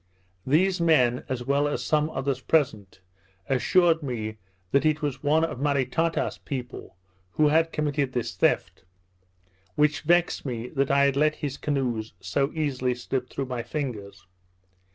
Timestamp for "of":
5.43-5.59